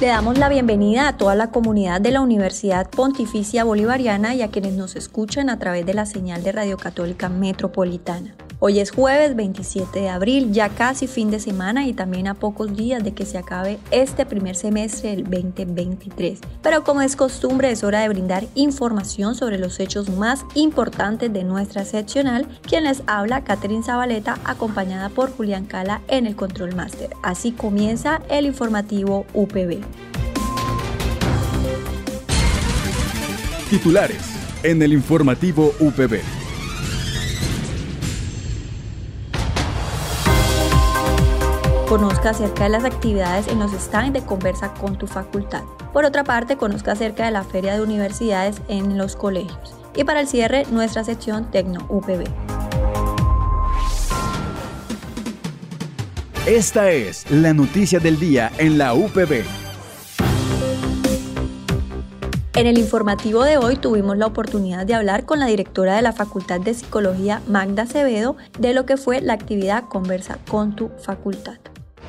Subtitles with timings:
[0.00, 4.48] Le damos la bienvenida a toda la comunidad de la Universidad Pontificia Bolivariana y a
[4.48, 8.36] quienes nos escuchan a través de la señal de Radio Católica Metropolitana.
[8.60, 12.76] Hoy es jueves 27 de abril, ya casi fin de semana y también a pocos
[12.76, 16.40] días de que se acabe este primer semestre del 2023.
[16.60, 21.44] Pero como es costumbre, es hora de brindar información sobre los hechos más importantes de
[21.44, 22.48] nuestra seccional.
[22.62, 27.10] Quien les habla, Catherine Zabaleta, acompañada por Julián Cala en el Control Master.
[27.22, 29.78] Así comienza el informativo UPB.
[33.70, 34.18] Titulares
[34.64, 36.37] en el informativo UPB.
[41.88, 45.62] Conozca acerca de las actividades en los stands de Conversa con tu facultad.
[45.94, 49.74] Por otra parte, conozca acerca de la feria de universidades en los colegios.
[49.96, 52.26] Y para el cierre, nuestra sección Tecno UPB.
[56.46, 59.44] Esta es la noticia del día en la UPB.
[62.54, 66.12] En el informativo de hoy tuvimos la oportunidad de hablar con la directora de la
[66.12, 71.56] Facultad de Psicología, Magda Acevedo, de lo que fue la actividad Conversa con tu facultad.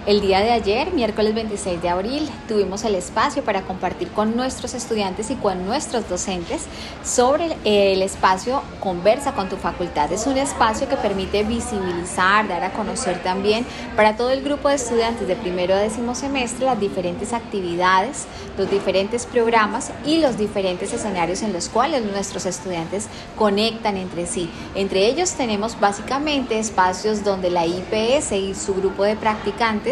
[0.06, 4.74] El día de ayer, miércoles 26 de abril, tuvimos el espacio para compartir con nuestros
[4.74, 6.68] estudiantes y con nuestros docentes
[7.04, 10.12] sobre el espacio Conversa con tu facultad.
[10.14, 13.66] Es un espacio que permite visibilizar, dar a conocer también
[13.98, 18.26] para todo el grupo de estudiantes de primero a décimo semestre las diferentes actividades,
[18.58, 24.50] los diferentes programas y los diferentes escenarios en los cuales nuestros estudiantes conectan entre sí.
[24.76, 29.89] Entre ellos tenemos básicamente espacios donde la IPS y su grupo de practicantes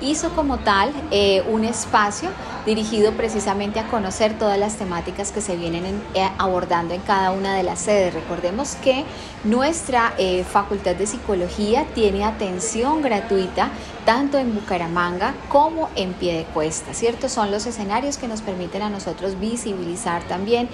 [0.00, 2.30] hizo como tal eh, un espacio
[2.66, 5.84] dirigido precisamente a conocer todas las temáticas que se vienen
[6.14, 8.14] eh, abordando en cada una de las sedes.
[8.14, 9.04] Recordemos que
[9.44, 13.70] nuestra eh, Facultad de Psicología tiene atención gratuita
[14.04, 17.28] tanto en Bucaramanga como en Piedecuesta, ¿cierto?
[17.28, 20.68] Son los escenarios que nos permiten a nosotros visibilizar también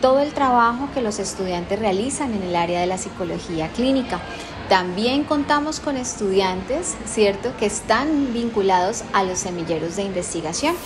[0.00, 4.20] todo el trabajo que los estudiantes realizan en el área de la psicología clínica.
[4.70, 10.76] También contamos con estudiantes, ¿cierto?, que están vinculados a los semilleros de investigación.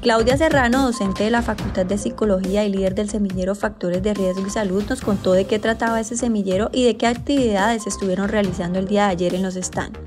[0.00, 4.46] Claudia Serrano, docente de la Facultad de Psicología y líder del semillero Factores de Riesgo
[4.46, 8.78] y Salud, nos contó de qué trataba ese semillero y de qué actividades estuvieron realizando
[8.78, 9.98] el día de ayer en los stands.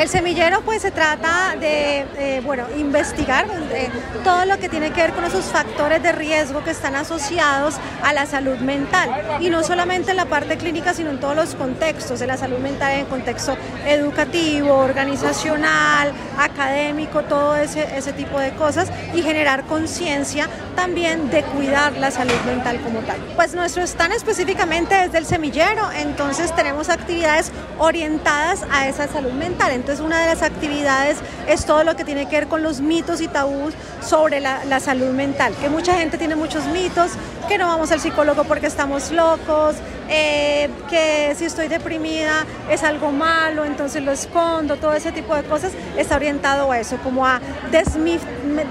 [0.00, 3.90] El semillero pues se trata de bueno, investigar eh,
[4.24, 8.14] todo lo que tiene que ver con esos factores de riesgo que están asociados a
[8.14, 12.18] la salud mental y no solamente en la parte clínica sino en todos los contextos,
[12.18, 13.56] de la salud mental en contexto
[13.86, 22.10] educativo, organizacional, académico, todo ese, tipo de cosas y generar conciencia también de cuidar la
[22.10, 23.18] salud mental como tal.
[23.36, 29.72] Pues nuestro stand específicamente es del semillero, entonces tenemos actividades orientadas a esa salud mental.
[29.98, 31.18] Una de las actividades
[31.48, 35.10] es todo lo que tiene que ver con los mitos y tabús sobre la, salud
[35.10, 37.10] mental, que mucha gente tiene muchos mitos,
[37.48, 39.74] que no vamos al psicólogo porque estamos locos,
[40.08, 45.42] eh, que si estoy deprimida es algo malo, entonces lo escondo, todo ese tipo de
[45.42, 47.40] cosas está orientado a eso, como a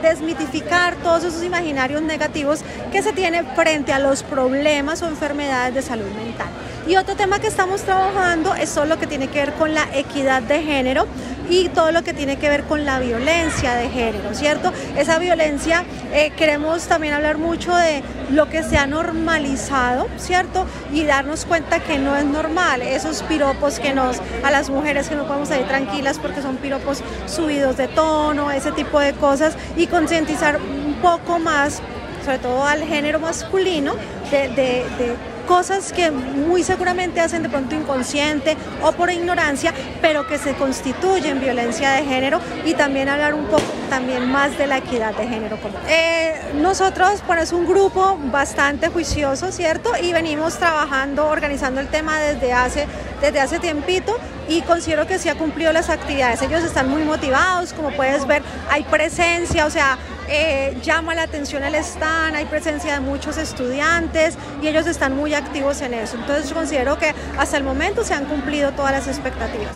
[0.02, 5.82] desmitificar todos esos imaginarios negativos que se tienen frente a los problemas o enfermedades de
[5.82, 6.48] salud mental.
[6.88, 9.88] Y otro tema que estamos trabajando es todo lo que tiene que ver con la
[9.94, 11.08] equidad de género
[11.50, 14.72] y todo lo que tiene que ver con la violencia de género, ¿cierto?
[14.98, 20.66] Esa violencia, eh, queremos también hablar mucho de lo que se ha normalizado, ¿cierto?
[20.94, 25.16] Y darnos cuenta que no es normal, esos piropos que nos, a las mujeres que
[25.16, 29.88] no podemos salir tranquilas porque son piropos subidos de tono, ese tipo de cosas, y
[29.88, 31.82] concientizar un poco más,
[32.24, 33.96] sobre todo al género masculino,
[34.30, 35.16] de,
[35.50, 41.42] cosas que muy seguramente hacen de pronto inconsciente o por ignorancia, pero que se constituyen
[41.42, 45.58] violencia de género y también hablar un poco también más de la equidad de género.
[45.88, 49.92] Eh, nosotros, pues es un grupo bastante juicioso, ¿cierto?
[50.00, 52.86] Y venimos trabajando, organizando el tema desde hace,
[53.20, 54.16] desde hace tiempito
[54.48, 56.44] y considero que sí ha cumplido las actividades.
[56.44, 59.98] Ellos están muy motivados, como puedes ver, hay presencia, o sea,
[60.30, 65.34] eh, llama la atención el stand, hay presencia de muchos estudiantes y ellos están muy
[65.34, 66.18] activos en eso.
[66.18, 69.74] Entonces yo considero que hasta el momento se han cumplido todas las expectativas.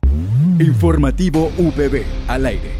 [0.59, 2.71] Informativo VB al aire.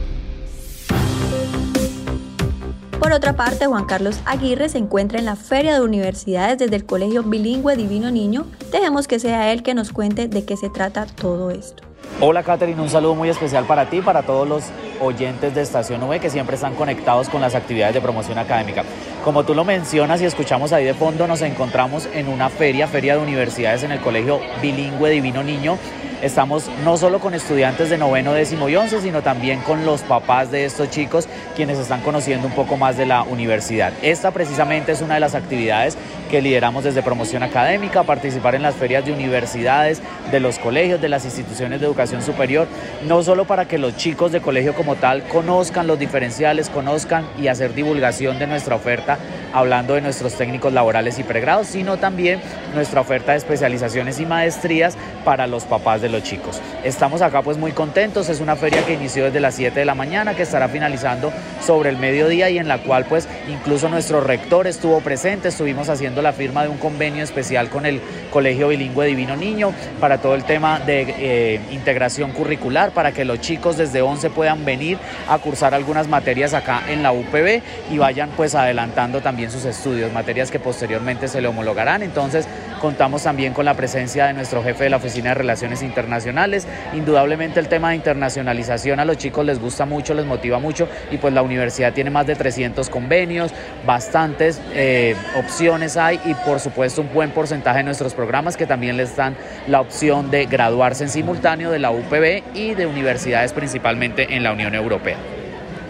[3.00, 6.86] Por otra parte, Juan Carlos Aguirre se encuentra en la Feria de Universidades desde el
[6.86, 8.46] Colegio Bilingüe Divino Niño.
[8.72, 11.84] Dejemos que sea él que nos cuente de qué se trata todo esto.
[12.20, 14.64] Hola Catherine, un saludo muy especial para ti, para todos los
[15.02, 18.84] oyentes de Estación V que siempre están conectados con las actividades de promoción académica.
[19.26, 23.18] Como tú lo mencionas y escuchamos ahí de fondo, nos encontramos en una feria, feria
[23.18, 25.78] de universidades en el Colegio Bilingüe Divino Niño
[26.24, 30.52] Estamos no solo con estudiantes de noveno, décimo y once, sino también con los papás
[30.52, 33.92] de estos chicos quienes están conociendo un poco más de la universidad.
[34.02, 35.98] Esta precisamente es una de las actividades
[36.32, 41.10] que lideramos desde promoción académica, participar en las ferias de universidades, de los colegios, de
[41.10, 42.70] las instituciones de educación superior,
[43.06, 47.50] no solo para que los chicos de colegio como tal conozcan los diferenciales, conozcan y
[47.50, 49.18] hacer divulgación de nuestra oferta,
[49.54, 52.40] hablando de nuestros técnicos laborales y pregrados, sino también
[52.74, 56.62] nuestra oferta de especializaciones y maestrías para los papás de los chicos.
[56.84, 59.96] Estamos acá pues muy contentos, es una feria que inició desde las 7 de la
[59.96, 61.32] mañana, que estará finalizando
[61.66, 66.22] sobre el mediodía y en la cual pues incluso nuestro rector estuvo presente, estuvimos haciendo
[66.22, 68.02] la firma de un convenio especial con el
[68.32, 73.40] Colegio Bilingüe Divino Niño para todo el tema de eh, integración curricular, para que los
[73.42, 74.98] chicos desde 11 puedan venir
[75.30, 77.62] a cursar algunas materias acá en la UPB
[77.92, 82.04] y vayan pues adelantando también sus estudios, materias que posteriormente se le homologarán.
[82.04, 82.48] Entonces
[82.82, 86.68] contamos también con la presencia de nuestro jefe de la Oficina de Relaciones Internacionales internacionales.
[86.94, 91.18] Indudablemente el tema de internacionalización a los chicos les gusta mucho, les motiva mucho y
[91.18, 93.52] pues la universidad tiene más de 300 convenios,
[93.86, 98.98] bastantes eh, opciones hay y por supuesto un buen porcentaje de nuestros programas que también
[98.98, 99.36] les dan
[99.68, 104.52] la opción de graduarse en simultáneo de la UPB y de universidades principalmente en la
[104.52, 105.18] Unión Europea.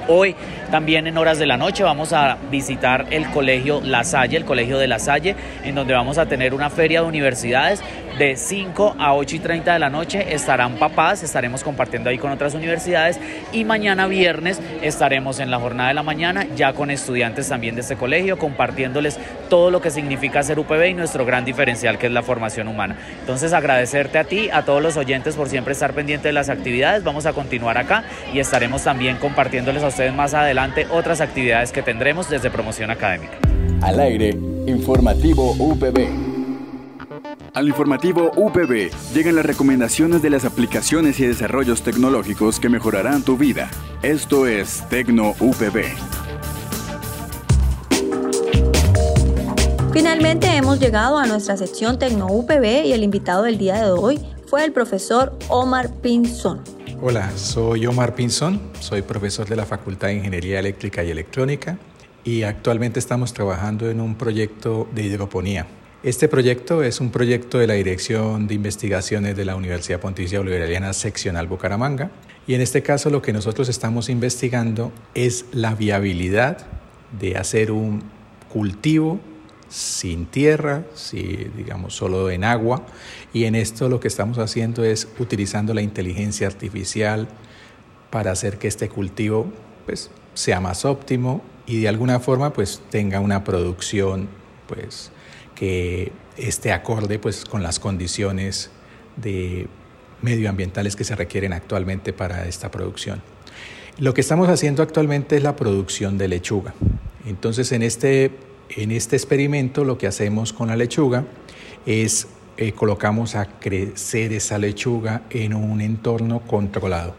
[0.08, 0.36] Hoy
[0.70, 4.78] también en horas de la noche vamos a visitar el colegio La Salle, el colegio
[4.78, 7.82] de La Salle, en donde vamos a tener una feria de universidades
[8.18, 12.32] de 5 a 8 y 30 de la noche estarán papás, estaremos compartiendo ahí con
[12.32, 13.20] otras universidades
[13.52, 17.82] y mañana viernes estaremos en la jornada de la mañana ya con estudiantes también de
[17.82, 19.18] este colegio compartiéndoles
[19.50, 22.98] todo lo que significa ser UPB y nuestro gran diferencial que es la formación humana.
[23.20, 27.04] Entonces agradecerte a ti, a todos los oyentes por siempre estar pendientes de las actividades,
[27.04, 31.82] vamos a continuar acá y estaremos también compartiéndoles a ustedes más adelante otras actividades que
[31.82, 33.38] tendremos desde promoción académica.
[33.82, 34.30] Al aire,
[34.66, 36.23] informativo UPB.
[37.54, 43.38] Al informativo UPB llegan las recomendaciones de las aplicaciones y desarrollos tecnológicos que mejorarán tu
[43.38, 43.70] vida.
[44.02, 45.84] Esto es Tecno UPB.
[49.94, 54.20] Finalmente hemos llegado a nuestra sección Tecno UPB y el invitado del día de hoy
[54.48, 56.62] fue el profesor Omar Pinzón.
[57.04, 61.78] Hola, soy Omar Pinzón, soy profesor de la Facultad de Ingeniería Eléctrica y Electrónica
[62.24, 65.68] y actualmente estamos trabajando en un proyecto de hidroponía.
[66.04, 70.92] Este proyecto es un proyecto de la Dirección de Investigaciones de la Universidad Pontificia Bolivariana
[70.92, 72.12] Seccional Bucaramanga
[72.46, 76.58] y en este caso lo que nosotros estamos investigando es la viabilidad
[77.18, 78.04] de hacer un
[78.52, 79.22] cultivo
[79.70, 82.86] sin tierra, si, digamos solo en agua
[83.32, 87.30] y en esto lo que estamos haciendo es utilizando la inteligencia artificial
[88.10, 89.54] para hacer que este cultivo
[89.86, 94.28] pues sea más óptimo y de alguna forma pues tenga una producción
[94.68, 95.14] pues
[95.56, 98.72] que esté acorde pues, con las condiciones
[99.16, 99.68] de
[100.22, 103.22] medioambientales que se requieren actualmente para esta producción.
[104.00, 106.74] Lo que estamos haciendo actualmente es la producción de lechuga.
[107.28, 108.32] Entonces, en este,
[108.70, 111.26] en este experimento lo que hacemos con la lechuga
[111.86, 117.16] es eh, colocamos a crecer esa lechuga en un entorno controlado.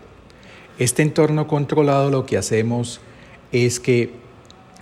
[0.79, 3.01] Este entorno controlado lo que hacemos
[3.53, 4.24] es que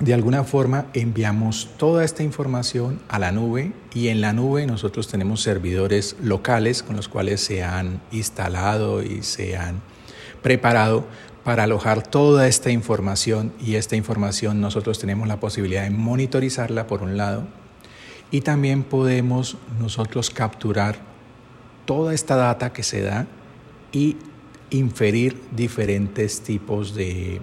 [0.01, 5.09] de alguna forma enviamos toda esta información a la nube y en la nube nosotros
[5.09, 9.81] tenemos servidores locales con los cuales se han instalado y se han
[10.43, 11.05] preparado
[11.45, 17.03] para alojar toda esta información y esta información nosotros tenemos la posibilidad de monitorizarla por
[17.03, 17.45] un lado
[18.31, 20.97] y también podemos nosotros capturar
[21.85, 23.27] toda esta data que se da
[23.93, 24.17] y
[24.71, 27.41] inferir diferentes tipos de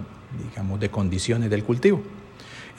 [0.48, 2.02] digamos de condiciones del cultivo.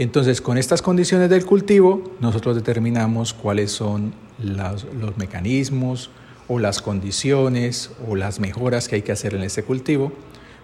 [0.02, 6.10] Entonces, con estas condiciones del cultivo, nosotros determinamos cuáles son los, mecanismos
[6.48, 10.12] o las condiciones o las mejoras que hay que hacer en ese cultivo,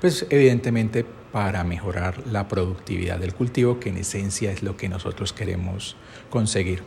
[0.02, 5.34] pues evidentemente para mejorar la productividad del cultivo, que en esencia es lo que nosotros
[5.34, 5.98] queremos
[6.32, 6.82] conseguir.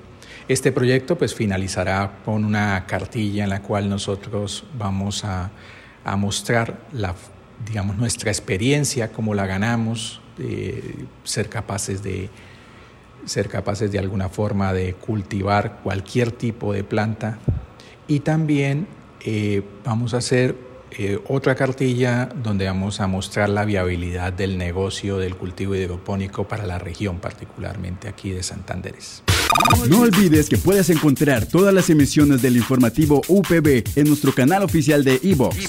[0.49, 5.53] Este proyecto pues finalizará con una cartilla en la cual nosotros vamos a,
[6.03, 7.15] a mostrar la,
[7.65, 10.21] digamos, nuestra experiencia, cómo la ganamos,
[11.25, 12.31] ser capaces de
[13.27, 17.39] ser capaces de alguna forma de cultivar cualquier tipo de planta
[18.09, 18.87] y también
[19.25, 20.57] eh, vamos a hacer
[20.99, 26.67] eh, otra cartilla donde vamos a mostrar la viabilidad del negocio del cultivo hidropónico para
[26.67, 29.23] la región, particularmente aquí de Santanderes.
[29.89, 35.05] No olvides que puedes encontrar todas las emisiones del informativo UPB en nuestro canal oficial
[35.05, 35.69] de iVox,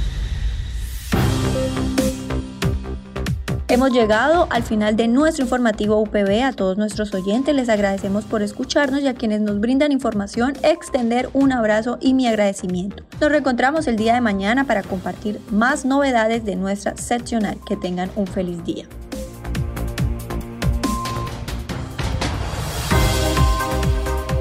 [3.71, 6.43] Hemos llegado al final de nuestro informativo UPB.
[6.43, 11.29] A todos nuestros oyentes les agradecemos por escucharnos y a quienes nos brindan información, extender
[11.31, 13.05] un abrazo y mi agradecimiento.
[13.21, 17.59] Nos reencontramos el día de mañana para compartir más novedades de nuestra seccional.
[17.65, 18.89] Que tengan un feliz día.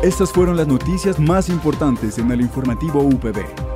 [0.03, 3.70] Estas fueron las noticias más importantes en el informativo UPB.